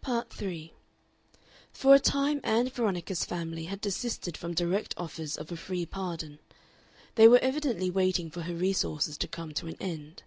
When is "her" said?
8.40-8.54